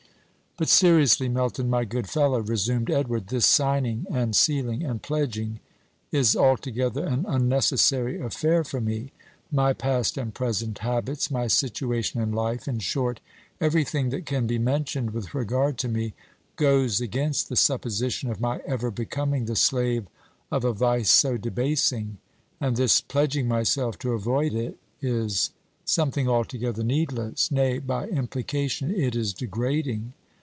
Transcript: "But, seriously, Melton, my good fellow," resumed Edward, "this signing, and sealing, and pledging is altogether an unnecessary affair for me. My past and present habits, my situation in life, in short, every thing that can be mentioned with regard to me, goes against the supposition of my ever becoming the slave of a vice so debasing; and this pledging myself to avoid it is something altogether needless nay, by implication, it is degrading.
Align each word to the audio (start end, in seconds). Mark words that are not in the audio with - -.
"But, 0.57 0.67
seriously, 0.67 1.29
Melton, 1.29 1.69
my 1.69 1.85
good 1.85 2.09
fellow," 2.09 2.41
resumed 2.41 2.91
Edward, 2.91 3.27
"this 3.29 3.45
signing, 3.45 4.05
and 4.11 4.35
sealing, 4.35 4.83
and 4.83 5.01
pledging 5.01 5.61
is 6.11 6.35
altogether 6.35 7.05
an 7.05 7.23
unnecessary 7.25 8.19
affair 8.19 8.65
for 8.65 8.81
me. 8.81 9.13
My 9.49 9.71
past 9.71 10.17
and 10.17 10.33
present 10.33 10.79
habits, 10.79 11.31
my 11.31 11.47
situation 11.47 12.21
in 12.21 12.33
life, 12.33 12.67
in 12.67 12.79
short, 12.79 13.21
every 13.61 13.85
thing 13.85 14.09
that 14.09 14.25
can 14.25 14.45
be 14.45 14.59
mentioned 14.59 15.11
with 15.11 15.33
regard 15.33 15.77
to 15.79 15.87
me, 15.87 16.15
goes 16.57 16.99
against 16.99 17.47
the 17.47 17.55
supposition 17.55 18.29
of 18.29 18.41
my 18.41 18.59
ever 18.65 18.91
becoming 18.91 19.45
the 19.45 19.55
slave 19.55 20.05
of 20.51 20.65
a 20.65 20.73
vice 20.73 21.09
so 21.09 21.37
debasing; 21.37 22.17
and 22.59 22.75
this 22.75 22.99
pledging 22.99 23.47
myself 23.47 23.97
to 23.99 24.11
avoid 24.11 24.53
it 24.53 24.77
is 25.01 25.51
something 25.85 26.27
altogether 26.27 26.83
needless 26.83 27.49
nay, 27.51 27.79
by 27.79 28.05
implication, 28.09 28.93
it 28.93 29.15
is 29.15 29.33
degrading. 29.33 30.11